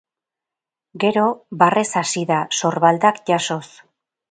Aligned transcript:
Gero 1.03 1.25
barrez 1.61 1.85
hasi 2.03 2.25
da, 2.33 2.41
sorbaldak 2.63 3.23
jasoz. 3.31 3.65